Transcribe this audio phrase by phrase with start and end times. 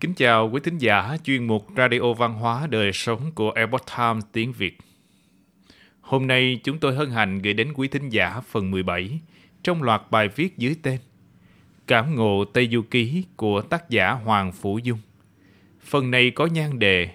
[0.00, 4.24] Kính chào quý thính giả, chuyên mục Radio Văn hóa Đời Sống của Epoch Times
[4.32, 4.78] tiếng Việt.
[6.00, 9.20] Hôm nay chúng tôi hân hạnh gửi đến quý thính giả phần 17
[9.62, 11.00] trong loạt bài viết dưới tên
[11.86, 14.98] Cảm ngộ Tây Du Ký của tác giả Hoàng Phủ Dung.
[15.80, 17.10] Phần này có nhan đề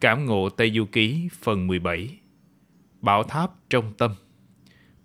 [0.00, 2.18] Cảm ngộ Tây Du Ký phần 17
[3.00, 4.14] Bảo Tháp trong Tâm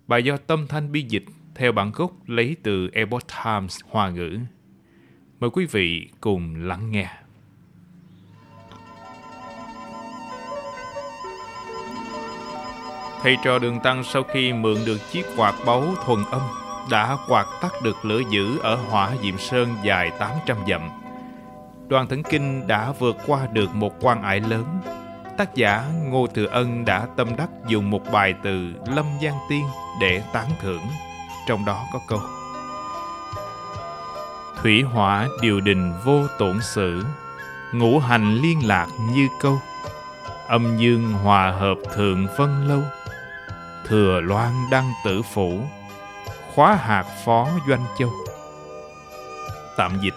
[0.06, 4.38] Bài do Tâm Thanh biên dịch theo bản gốc lấy từ Epoch Times Hoa ngữ.
[5.40, 7.08] Mời quý vị cùng lắng nghe.
[13.22, 16.42] Thầy trò đường tăng sau khi mượn được chiếc quạt báu thuần âm,
[16.90, 20.90] đã quạt tắt được lửa dữ ở hỏa diệm sơn dài 800 dặm.
[21.88, 24.64] Đoàn Thánh Kinh đã vượt qua được một quan ải lớn.
[25.38, 29.64] Tác giả Ngô Thừa Ân đã tâm đắc dùng một bài từ Lâm Giang Tiên
[30.00, 30.82] để tán thưởng.
[31.48, 32.20] Trong đó có câu
[34.66, 37.04] Thủy hỏa điều đình vô tổn sử,
[37.72, 39.58] Ngũ hành liên lạc như câu.
[40.48, 42.82] Âm dương hòa hợp thượng phân lâu
[43.84, 45.60] Thừa loan đăng tử phủ
[46.54, 48.10] Khóa hạt phó doanh châu.
[49.76, 50.14] Tạm dịch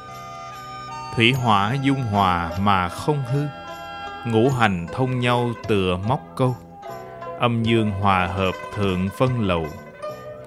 [1.16, 3.46] Thủy hỏa dung hòa mà không hư
[4.26, 6.56] Ngũ hành thông nhau tựa móc câu.
[7.40, 9.68] Âm dương hòa hợp thượng phân lầu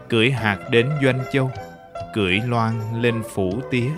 [0.08, 1.50] Cưỡi hạt đến doanh châu
[2.12, 3.90] cưỡi loan lên phủ tía.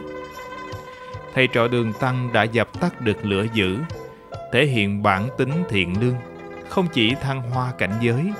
[1.34, 3.78] Thầy trò đường tăng đã dập tắt được lửa dữ,
[4.52, 6.16] thể hiện bản tính thiện lương,
[6.68, 8.32] không chỉ thăng hoa cảnh giới,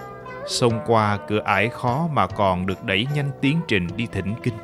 [0.47, 4.55] xông qua cửa ải khó mà còn được đẩy nhanh tiến trình đi thỉnh kinh.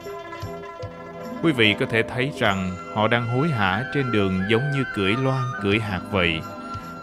[1.42, 5.12] Quý vị có thể thấy rằng họ đang hối hả trên đường giống như cưỡi
[5.12, 6.40] loan, cưỡi hạt vậy.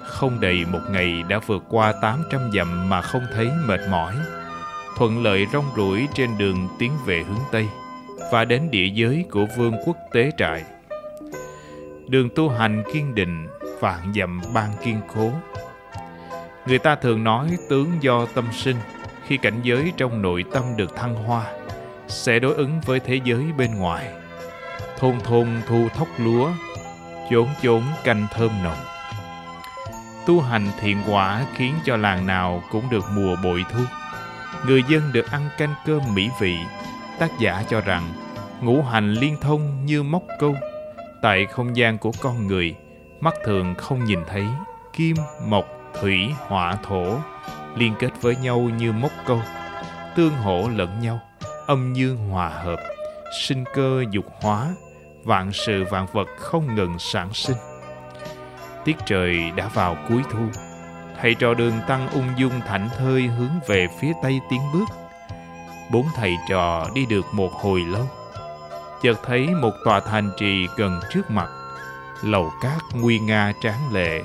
[0.06, 4.16] Không đầy một ngày đã vượt qua 800 dặm mà không thấy mệt mỏi.
[4.98, 7.68] Thuận lợi rong ruổi trên đường tiến về hướng Tây
[8.32, 10.64] và đến địa giới của vương quốc tế trại.
[12.08, 13.48] Đường tu hành kiên định,
[13.80, 15.32] vạn dặm ban kiên cố.
[16.68, 18.78] Người ta thường nói tướng do tâm sinh,
[19.28, 21.44] khi cảnh giới trong nội tâm được thăng hoa,
[22.08, 24.12] sẽ đối ứng với thế giới bên ngoài.
[24.98, 26.52] Thôn thôn thu thóc lúa,
[27.32, 28.78] chốn chốn canh thơm nồng.
[30.28, 33.80] Tu hành thiện quả khiến cho làng nào cũng được mùa bội thu.
[34.66, 36.58] Người dân được ăn canh cơm mỹ vị,
[37.20, 38.14] tác giả cho rằng,
[38.62, 40.56] ngũ hành liên thông như móc câu.
[41.22, 42.76] Tại không gian của con người,
[43.20, 44.46] mắt thường không nhìn thấy,
[44.94, 45.66] kim, mộc,
[46.02, 47.20] thủy, hỏa, thổ
[47.76, 49.42] liên kết với nhau như móc câu.
[50.16, 51.20] Tương hỗ lẫn nhau,
[51.68, 52.80] âm dương hòa hợp,
[53.42, 54.68] sinh cơ dục hóa,
[55.24, 57.58] vạn sự vạn vật không ngừng sản sinh.
[58.86, 60.46] Tiết trời đã vào cuối thu,
[61.22, 65.07] thầy trò đường tăng ung dung thảnh thơi hướng về phía tây tiến bước
[65.92, 68.10] bốn thầy trò đi được một hồi lâu.
[69.02, 71.50] Chợt thấy một tòa thành trì gần trước mặt,
[72.24, 74.24] lầu cát nguy nga tráng lệ.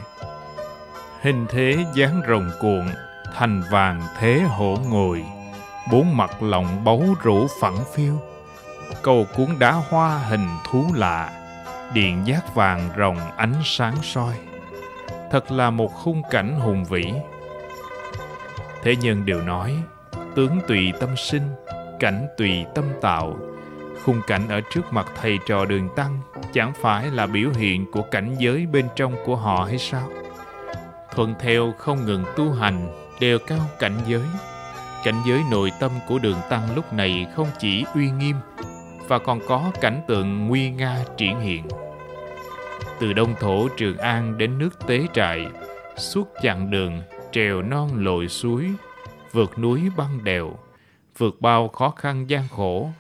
[1.21, 2.87] Hình thế dáng rồng cuộn,
[3.35, 5.25] thành vàng thế hổ ngồi,
[5.91, 8.15] bốn mặt lòng báu rủ phẳng phiêu.
[9.03, 11.31] Cầu cuốn đá hoa hình thú lạ,
[11.95, 14.35] điện giác vàng rồng ánh sáng soi.
[15.31, 17.13] Thật là một khung cảnh hùng vĩ.
[18.83, 19.77] Thế nhân đều nói
[20.35, 21.43] tướng tùy tâm sinh,
[22.01, 23.37] cảnh tùy tâm tạo.
[24.05, 26.19] Khung cảnh ở trước mặt thầy trò đường tăng
[26.53, 30.09] chẳng phải là biểu hiện của cảnh giới bên trong của họ hay sao?
[31.15, 32.89] Thuận theo không ngừng tu hành,
[33.21, 34.23] đều cao cảnh giới.
[35.05, 38.37] Cảnh giới nội tâm của đường tăng lúc này không chỉ uy nghiêm,
[39.09, 41.65] và còn có cảnh tượng nguy nga triển hiện.
[43.01, 45.47] Từ đông thổ trường an đến nước tế trại,
[45.97, 48.65] suốt chặng đường trèo non lội suối
[49.33, 50.59] vượt núi băng đèo
[51.19, 52.91] vượt bao khó khăn gian khổ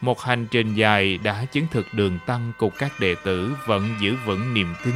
[0.00, 4.16] một hành trình dài đã chứng thực đường tăng của các đệ tử vẫn giữ
[4.26, 4.94] vững niềm tin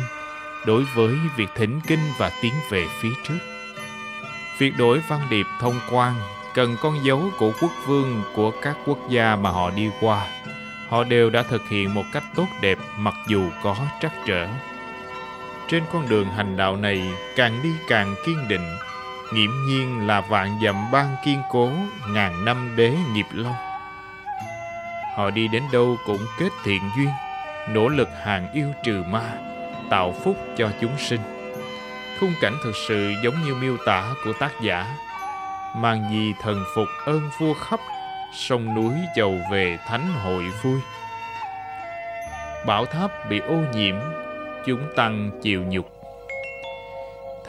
[0.66, 3.38] đối với việc thỉnh kinh và tiến về phía trước.
[4.58, 6.14] Việc đổi văn điệp thông quan
[6.54, 10.26] cần con dấu của quốc vương của các quốc gia mà họ đi qua.
[10.88, 14.48] Họ đều đã thực hiện một cách tốt đẹp mặc dù có trắc trở.
[15.68, 18.76] Trên con đường hành đạo này càng đi càng kiên định,
[19.32, 21.70] nghiễm nhiên là vạn dặm ban kiên cố,
[22.08, 23.54] ngàn năm đế nghiệp long
[25.18, 27.08] Họ đi đến đâu cũng kết thiện duyên,
[27.68, 29.22] nỗ lực hàng yêu trừ ma,
[29.90, 31.20] tạo phúc cho chúng sinh.
[32.20, 34.96] Khung cảnh thực sự giống như miêu tả của tác giả.
[35.76, 37.80] Mang gì thần phục ơn vua khắp,
[38.32, 40.80] sông núi giàu về thánh hội vui.
[42.66, 43.94] Bảo tháp bị ô nhiễm,
[44.66, 45.97] chúng tăng chịu nhục.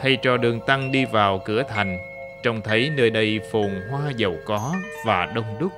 [0.02, 1.98] Thầy trò đường tăng đi vào cửa thành,
[2.42, 4.74] trông thấy nơi đây phồn hoa giàu có
[5.06, 5.72] và đông đúc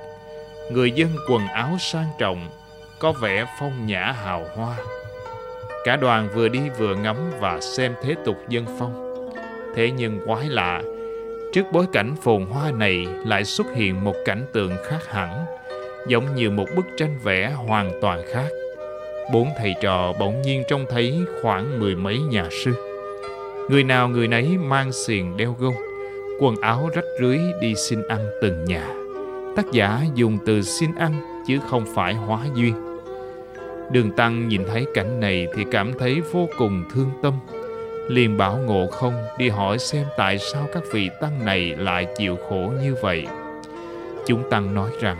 [0.71, 2.49] người dân quần áo sang trọng
[2.99, 4.75] có vẻ phong nhã hào hoa
[5.83, 9.29] Cả đoàn vừa đi vừa ngắm và xem thế tục dân phong.
[9.75, 10.81] Thế nhưng quái lạ,
[11.53, 15.45] trước bối cảnh phồn hoa này lại xuất hiện một cảnh tượng khác hẳn,
[16.07, 18.47] giống như một bức tranh vẽ hoàn toàn khác.
[19.33, 22.92] Bốn thầy trò bỗng nhiên trông thấy khoảng mười mấy nhà sư.
[23.69, 25.75] Người nào người nấy mang xiềng đeo gông,
[26.39, 28.87] quần áo rách rưới đi xin ăn từng nhà.
[29.55, 32.73] Tác giả dùng từ xin ăn chứ không phải hóa duyên.
[33.91, 37.33] Đường Tăng nhìn thấy cảnh này thì cảm thấy vô cùng thương tâm.
[38.07, 42.37] Liền bảo ngộ không đi hỏi xem tại sao các vị Tăng này lại chịu
[42.49, 43.27] khổ như vậy.
[44.25, 45.17] Chúng Tăng nói rằng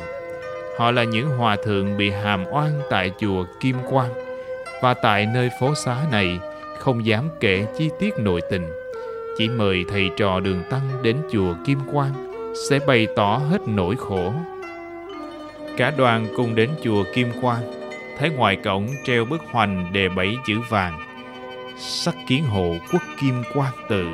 [0.78, 4.14] họ là những hòa thượng bị hàm oan tại chùa Kim Quang
[4.82, 6.40] và tại nơi phố xá này
[6.84, 8.68] không dám kể chi tiết nội tình.
[9.38, 12.14] Chỉ mời thầy trò đường Tăng đến chùa Kim Quang,
[12.70, 14.34] sẽ bày tỏ hết nỗi khổ.
[15.78, 17.62] Cả đoàn cùng đến chùa Kim Quang,
[18.18, 21.00] thấy ngoài cổng treo bức hoành đề bảy chữ vàng
[21.80, 24.06] sắc kiến hộ quốc kim quan tự,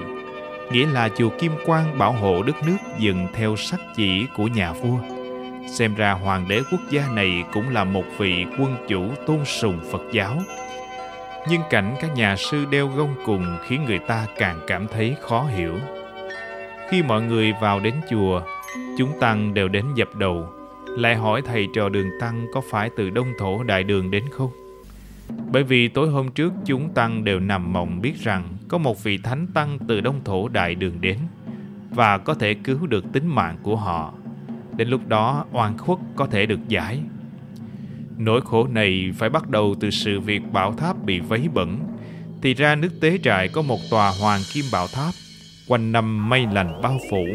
[0.72, 4.74] nghĩa là chùa kim quan bảo hộ đất nước dừng theo sắc chỉ của nhà
[4.74, 5.00] vua
[5.70, 9.80] xem ra hoàng đế quốc gia này cũng là một vị quân chủ tôn sùng
[9.92, 10.38] phật giáo
[11.48, 15.44] nhưng cảnh các nhà sư đeo gông cùng khiến người ta càng cảm thấy khó
[15.44, 15.76] hiểu
[16.90, 18.42] khi mọi người vào đến chùa,
[18.98, 20.50] chúng tăng đều đến dập đầu,
[20.98, 24.52] lại hỏi thầy trò đường Tăng có phải từ Đông Thổ Đại Đường đến không?
[25.52, 29.18] Bởi vì tối hôm trước chúng Tăng đều nằm mộng biết rằng có một vị
[29.18, 31.18] Thánh Tăng từ Đông Thổ Đại Đường đến
[31.90, 34.14] và có thể cứu được tính mạng của họ.
[34.76, 37.00] Đến lúc đó, oan khuất có thể được giải.
[38.20, 41.80] Nỗi khổ này phải bắt đầu từ sự việc bảo tháp bị vấy bẩn.
[42.42, 45.14] Thì ra nước tế trại có một tòa hoàng kim bảo tháp,
[45.68, 47.26] quanh năm mây lành bao phủ.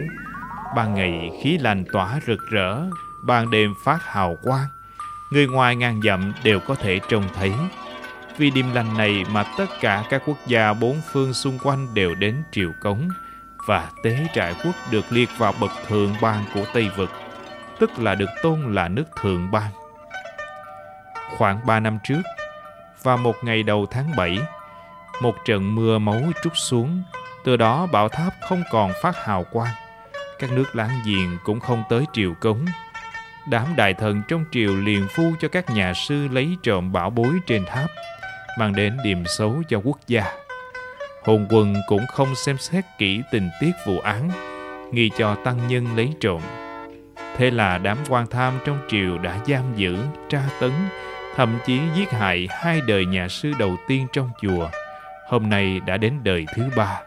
[0.76, 2.82] Ban ngày khí lành tỏa rực rỡ,
[3.26, 4.66] ban đêm phát hào quang
[5.34, 7.52] người ngoài ngàn dặm đều có thể trông thấy
[8.38, 12.14] vì đêm lành này mà tất cả các quốc gia bốn phương xung quanh đều
[12.14, 13.08] đến triều cống
[13.66, 17.10] và tế trại quốc được liệt vào bậc thượng bang của Tây Vực,
[17.80, 19.70] tức là được tôn là nước thượng bang.
[21.38, 22.22] Khoảng ba năm trước,
[23.02, 24.38] và một ngày đầu tháng bảy,
[25.22, 27.02] một trận mưa máu trút xuống,
[27.44, 29.74] từ đó bảo tháp không còn phát hào quang.
[30.38, 32.64] Các nước láng giềng cũng không tới triều cống
[33.46, 37.34] đám đại thần trong triều liền phu cho các nhà sư lấy trộm bảo bối
[37.46, 37.90] trên tháp,
[38.58, 40.32] mang đến điềm xấu cho quốc gia.
[41.24, 44.30] Hồn quân cũng không xem xét kỹ tình tiết vụ án,
[44.92, 46.40] nghi cho tăng nhân lấy trộm.
[47.36, 49.96] Thế là đám quan tham trong triều đã giam giữ,
[50.28, 50.72] tra tấn,
[51.36, 54.68] thậm chí giết hại hai đời nhà sư đầu tiên trong chùa.
[55.28, 57.00] Hôm nay đã đến đời thứ ba.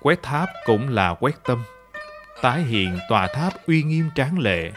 [0.00, 1.62] Quét tháp cũng là quét tâm
[2.42, 4.72] tái hiện tòa tháp uy nghiêm tráng lệ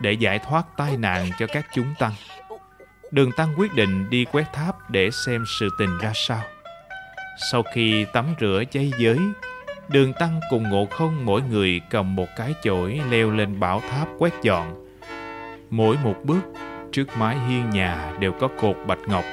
[0.00, 2.12] để giải thoát tai nạn cho các chúng tăng.
[3.10, 6.42] Đường Tăng quyết định đi quét tháp để xem sự tình ra sao.
[7.50, 9.18] Sau khi tắm rửa chay giới,
[9.88, 14.08] Đường Tăng cùng Ngộ Không mỗi người cầm một cái chổi leo lên bảo tháp
[14.18, 14.85] quét dọn.
[15.70, 16.42] Mỗi một bước,
[16.92, 19.24] trước mái hiên nhà đều có cột bạch ngọc,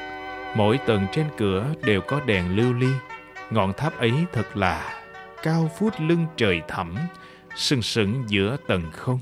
[0.56, 2.90] mỗi tầng trên cửa đều có đèn lưu ly.
[3.52, 5.04] Ngọn tháp ấy thật là
[5.44, 6.96] cao phút lưng trời thẳm,
[7.56, 9.20] sừng sững giữa tầng không.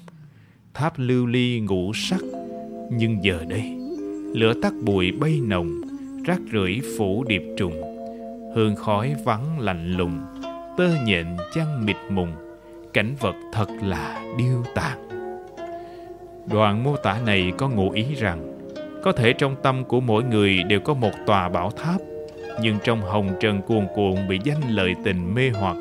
[0.73, 2.21] Tháp lưu ly ngũ sắc
[2.91, 3.77] nhưng giờ đây
[4.33, 5.81] lửa tắt bụi bay nồng
[6.25, 7.81] rác rưởi phủ điệp trùng.
[8.55, 10.19] Hương khói vắng lạnh lùng
[10.77, 12.31] tơ nhện chăn mịt mùng.
[12.93, 15.20] Cảnh vật thật là điêu tàn
[16.53, 18.57] đoạn mô tả này có ngụ ý rằng
[19.03, 22.01] có thể trong tâm của mỗi người đều có một tòa bảo tháp
[22.61, 25.75] nhưng trong hồng trần cuồn cuộn bị danh lợi tình mê hoặc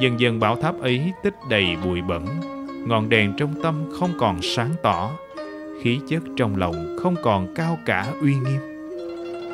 [0.00, 2.26] Dần dần bảo tháp ấy tích đầy bụi bẩn,
[2.86, 5.10] ngọn đèn trong tâm không còn sáng tỏ,
[5.82, 8.60] khí chất trong lòng không còn cao cả uy nghiêm.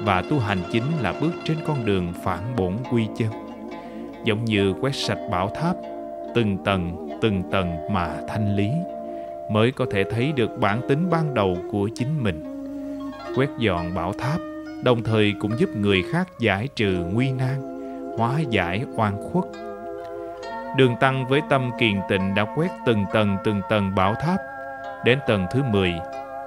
[0.04, 3.28] Và tu hành chính là bước trên con đường phản bổn quy chân.
[4.24, 5.76] Giống như quét sạch bảo tháp,
[6.34, 8.70] từng tầng, từng tầng mà thanh lý,
[9.50, 12.44] mới có thể thấy được bản tính ban đầu của chính mình.
[13.36, 14.40] Quét dọn bảo tháp,
[14.84, 17.62] đồng thời cũng giúp người khác giải trừ nguy nan,
[18.18, 19.44] hóa giải oan khuất
[20.76, 24.40] Đường Tăng với tâm kiền tịnh đã quét từng tầng từng tầng bảo tháp.
[25.04, 25.94] Đến tầng thứ 10,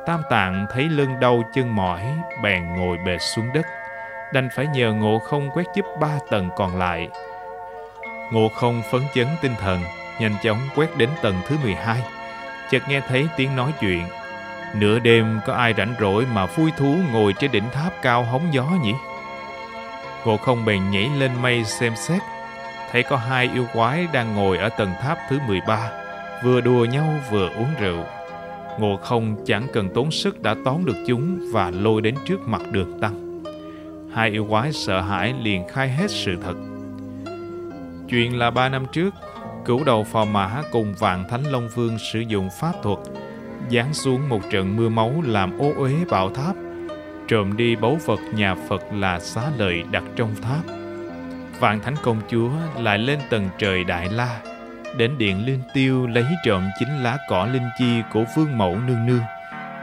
[0.06, 2.02] Tam Tạng thấy lưng đau chân mỏi,
[2.44, 3.66] bèn ngồi bệt xuống đất.
[4.34, 7.10] Đành phải nhờ ngộ không quét giúp ba tầng còn lại.
[8.32, 9.80] Ngộ không phấn chấn tinh thần,
[10.20, 12.02] nhanh chóng quét đến tầng thứ 12.
[12.74, 14.04] Chợt nghe thấy tiếng nói chuyện.
[14.76, 18.48] Nửa đêm có ai rảnh rỗi mà vui thú ngồi trên đỉnh tháp cao hóng
[18.52, 18.94] gió nhỉ?
[20.26, 22.22] Ngộ không bèn nhảy lên mây xem xét
[22.92, 25.92] thấy có hai yêu quái đang ngồi ở tầng tháp thứ 13,
[26.44, 28.04] vừa đùa nhau vừa uống rượu.
[28.80, 32.62] Ngộ không chẳng cần tốn sức đã tóm được chúng và lôi đến trước mặt
[32.72, 33.44] đường tăng.
[34.14, 36.56] Hai yêu quái sợ hãi liền khai hết sự thật.
[38.10, 39.14] Chuyện là ba năm trước,
[39.66, 43.00] cửu đầu phò mã cùng vạn thánh Long Vương sử dụng pháp thuật
[43.72, 46.56] giáng xuống một trận mưa máu làm ô uế bảo tháp
[47.28, 50.76] trộm đi báu vật nhà Phật là xá lợi đặt trong tháp.
[51.60, 54.40] Vạn Thánh Công Chúa lại lên tầng trời Đại La,
[54.98, 59.06] đến điện Linh Tiêu lấy trộm chính lá cỏ linh chi của Vương Mẫu Nương
[59.06, 59.24] Nương,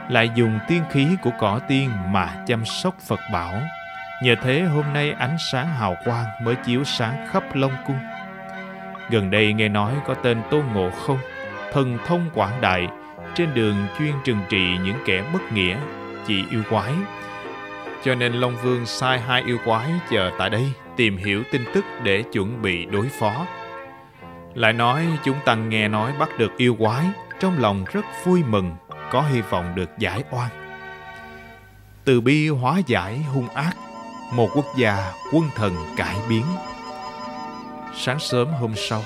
[0.09, 3.61] lại dùng tiên khí của cỏ tiên mà chăm sóc Phật bảo.
[4.23, 7.99] Nhờ thế hôm nay ánh sáng hào quang mới chiếu sáng khắp Long Cung.
[9.11, 11.17] Gần đây nghe nói có tên Tôn Ngộ Không,
[11.73, 12.87] thần thông quảng đại,
[13.35, 15.77] trên đường chuyên trừng trị những kẻ bất nghĩa,
[16.27, 16.93] chỉ yêu quái,
[18.03, 21.85] cho nên Long Vương sai hai yêu quái chờ tại đây tìm hiểu tin tức
[22.03, 23.45] để chuẩn bị đối phó.
[24.53, 27.05] Lại nói chúng tăng nghe nói bắt được yêu quái,
[27.39, 28.75] trong lòng rất vui mừng,
[29.11, 30.49] có hy vọng được giải oan.
[32.05, 33.73] Từ bi hóa giải hung ác,
[34.33, 36.43] một quốc gia quân thần cải biến.
[37.95, 39.03] Sáng sớm hôm sau,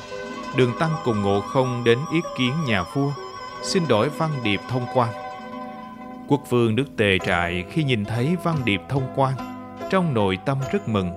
[0.56, 3.12] Đường Tăng cùng Ngộ Không đến ý kiến nhà vua,
[3.64, 5.14] xin đổi văn điệp thông quan.
[6.28, 9.34] Quốc vương nước Tề Trại khi nhìn thấy văn điệp thông quan,
[9.90, 11.12] trong nội tâm rất mừng.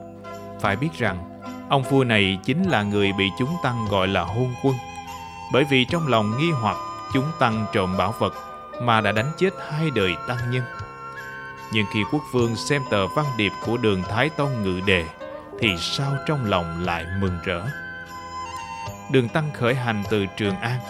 [0.60, 4.54] Phải biết rằng, ông vua này chính là người bị chúng tăng gọi là hôn
[4.64, 4.74] quân.
[5.52, 6.76] Bởi vì trong lòng nghi hoặc
[7.14, 8.34] chúng tăng trộm bảo vật
[8.82, 10.62] mà đã đánh chết hai đời tăng nhân.
[11.72, 15.04] Nhưng khi quốc vương xem tờ văn điệp của đường Thái Tông ngự đề,
[15.60, 17.62] thì sao trong lòng lại mừng rỡ.
[19.12, 20.80] Đường Tăng khởi hành từ Trường An,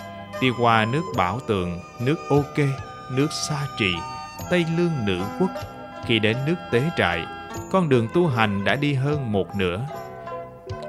[0.40, 2.68] đi qua nước Bảo Tường, nước Ô Kê,
[3.10, 3.94] nước Sa Trị,
[4.50, 5.50] Tây Lương Nữ Quốc.
[6.06, 7.26] Khi đến nước Tế Trại,
[7.72, 9.80] con đường tu hành đã đi hơn một nửa.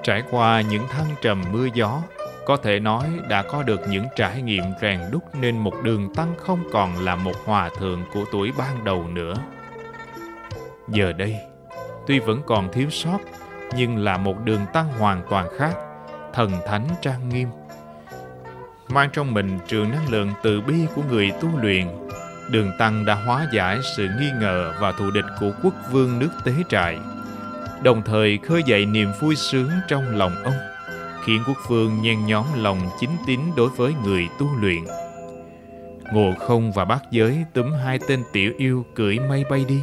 [0.03, 2.01] Trải qua những thăng trầm mưa gió,
[2.45, 6.33] có thể nói đã có được những trải nghiệm rèn đúc nên một đường tăng
[6.37, 9.33] không còn là một hòa thượng của tuổi ban đầu nữa.
[10.87, 11.35] Giờ đây,
[12.07, 13.19] tuy vẫn còn thiếu sót,
[13.75, 15.73] nhưng là một đường tăng hoàn toàn khác,
[16.33, 17.47] thần thánh trang nghiêm,
[18.89, 21.87] mang trong mình trường năng lượng từ bi của người tu luyện.
[22.51, 26.29] Đường Tăng đã hóa giải sự nghi ngờ và thù địch của quốc vương nước
[26.45, 26.97] Tế Trại,
[27.83, 30.53] đồng thời khơi dậy niềm vui sướng trong lòng ông,
[31.25, 34.83] khiến quốc vương nhen nhóm lòng chính tín đối với người tu luyện.
[36.13, 39.81] Ngộ không và bát giới túm hai tên tiểu yêu cưỡi mây bay đi.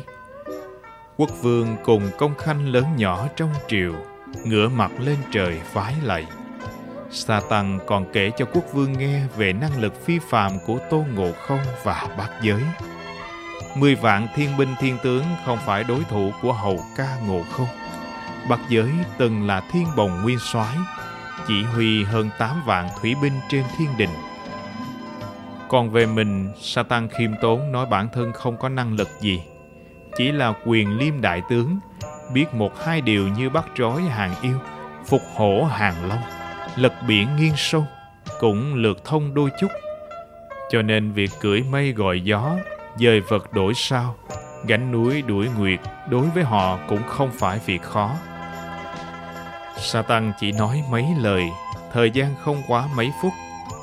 [1.18, 3.94] Quốc vương cùng công khanh lớn nhỏ trong triều,
[4.44, 6.26] ngửa mặt lên trời vái lạy.
[7.10, 11.04] Sa Tăng còn kể cho quốc vương nghe về năng lực phi phàm của Tôn
[11.14, 12.62] Ngộ Không và bát giới.
[13.76, 17.68] Mười vạn thiên binh thiên tướng không phải đối thủ của hầu ca Ngộ Không.
[18.48, 20.76] Bát giới từng là thiên bồng nguyên soái,
[21.48, 24.10] chỉ huy hơn tám vạn thủy binh trên thiên đình.
[25.68, 29.42] Còn về mình, Sa Tăng khiêm tốn nói bản thân không có năng lực gì,
[30.16, 31.78] chỉ là quyền liêm đại tướng,
[32.32, 34.58] biết một hai điều như bắt trói hàng yêu,
[35.06, 36.22] phục hổ hàng long
[36.76, 37.86] lật biển nghiêng sâu
[38.40, 39.68] cũng lược thông đôi chút.
[40.70, 42.56] Cho nên việc cưỡi mây gọi gió
[42.96, 44.16] dời vật đổi sao
[44.66, 45.80] gánh núi đuổi nguyệt
[46.10, 48.14] đối với họ cũng không phải việc khó.
[49.78, 51.42] Sa tăng chỉ nói mấy lời
[51.92, 53.32] thời gian không quá mấy phút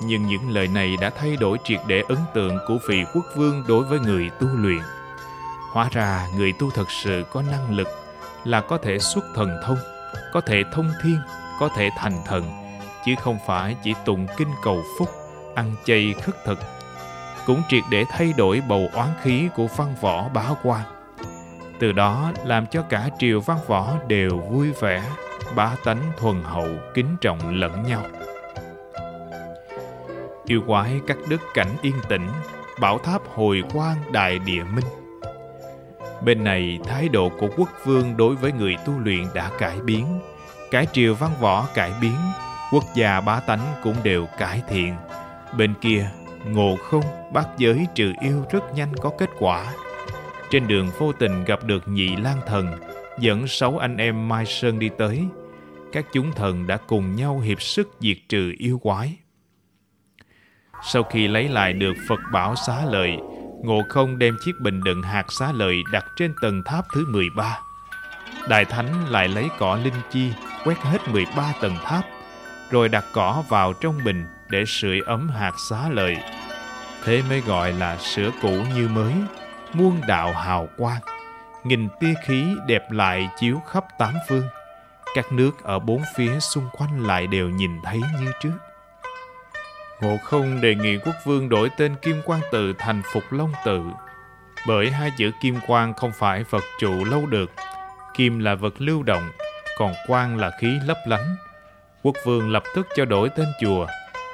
[0.06, 3.64] nhưng những lời này đã thay đổi triệt để ấn tượng của vị quốc vương
[3.68, 4.82] đối với người tu luyện
[5.74, 7.88] hóa ra người tu thật sự có năng lực
[8.44, 9.78] là có thể xuất thần thông
[10.34, 11.18] có thể thông thiên
[11.60, 12.64] có thể thành thần
[13.06, 15.10] chứ không phải chỉ tụng kinh cầu phúc,
[15.56, 16.60] ăn chay khất thực,
[17.46, 20.82] cũng triệt để thay đổi bầu oán khí của văn võ bá quan.
[21.80, 25.04] Từ đó làm cho cả triều văn võ đều vui vẻ,
[25.56, 28.04] bá tánh thuần hậu, kính trọng lẫn nhau.
[30.46, 32.28] Yêu quái cắt đứt cảnh yên tĩnh,
[32.80, 35.03] bảo tháp hồi quang đại địa minh.
[36.26, 40.06] Bên này, thái độ của quốc vương đối với người tu luyện đã cải biến,
[40.72, 42.16] cái triều văn võ cải biến,
[42.72, 44.96] quốc gia bá tánh cũng đều cải thiện.
[45.58, 46.10] Bên kia,
[46.46, 47.04] ngộ không,
[47.34, 49.74] bát giới trừ yêu rất nhanh có kết quả.
[50.50, 52.68] Trên đường vô tình gặp được nhị lang thần,
[53.20, 55.24] dẫn sáu anh em Mai Sơn đi tới.
[55.92, 59.18] Các chúng thần đã cùng nhau hiệp sức diệt trừ yêu quái.
[60.84, 63.18] Sau khi lấy lại được Phật bảo xá lợi,
[63.64, 67.60] Ngộ không đem chiếc bình đựng hạt xá lợi đặt trên tầng tháp thứ 13.
[68.50, 70.32] Đại Thánh lại lấy cỏ linh chi
[70.64, 72.06] quét hết 13 tầng tháp
[72.72, 76.18] rồi đặt cỏ vào trong bình để sưởi ấm hạt xá lợi.
[77.04, 79.14] Thế mới gọi là sữa cũ như mới,
[79.74, 81.02] muôn đạo hào quang.
[81.64, 84.48] Nghìn tia khí đẹp lại chiếu khắp tám phương.
[85.16, 88.58] Các nước ở bốn phía xung quanh lại đều nhìn thấy như trước.
[90.04, 93.82] Ngộ không đề nghị quốc vương đổi tên Kim Quan Tự thành Phục Long Tự.
[94.68, 97.52] Bởi hai chữ Kim Quan không phải vật trụ lâu được.
[98.14, 99.32] Kim là vật lưu động,
[99.78, 101.36] còn Quan là khí lấp lánh.
[102.02, 103.88] Quốc vương lập tức cho đổi tên chùa,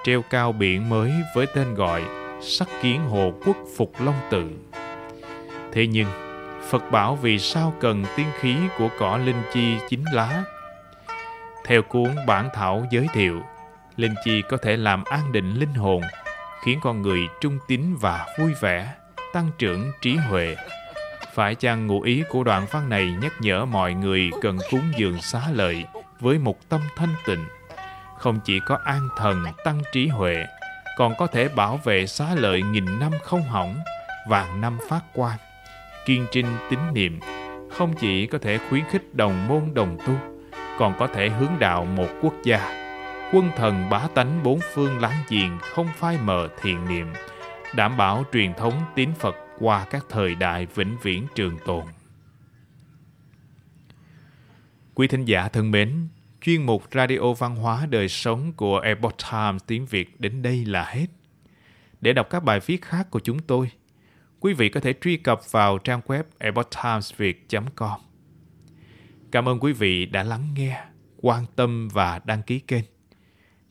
[0.04, 2.04] treo cao biển mới với tên gọi
[2.42, 4.50] Sắc Kiến Hồ Quốc Phục Long Tự.
[5.74, 6.08] Thế nhưng,
[6.70, 10.44] Phật bảo vì sao cần tiên khí của cỏ linh chi chín lá.
[11.66, 13.42] Theo cuốn bản thảo giới thiệu,
[14.00, 16.02] linh chi có thể làm an định linh hồn,
[16.64, 18.94] khiến con người trung tín và vui vẻ,
[19.34, 20.56] tăng trưởng trí huệ.
[21.34, 25.22] Phải chăng ngụ ý của đoạn văn này nhắc nhở mọi người cần cúng dường
[25.22, 25.86] xá lợi
[26.20, 27.46] với một tâm thanh tịnh,
[28.18, 30.46] không chỉ có an thần tăng trí huệ,
[30.98, 33.80] còn có thể bảo vệ xá lợi nghìn năm không hỏng,
[34.28, 35.38] vàng năm phát quang
[36.06, 37.20] kiên trinh tín niệm
[37.72, 40.14] không chỉ có thể khuyến khích đồng môn đồng tu
[40.80, 42.79] còn có thể hướng đạo một quốc gia
[43.34, 47.08] quân thần bá tánh bốn phương láng giềng không phai mờ thiện niệm
[47.76, 51.86] đảm bảo truyền thống tín phật qua các thời đại vĩnh viễn trường tồn
[55.00, 56.08] quý thính giả thân mến
[56.42, 60.86] chuyên mục radio văn hóa đời sống của Epoch Times tiếng Việt đến đây là
[60.86, 61.06] hết.
[62.02, 63.72] Để đọc các bài viết khác của chúng tôi,
[64.40, 68.00] quý vị có thể truy cập vào trang web epochtimesviet.com.
[69.32, 70.84] Cảm ơn quý vị đã lắng nghe,
[71.18, 72.84] quan tâm và đăng ký kênh.